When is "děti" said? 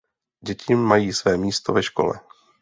0.43-0.75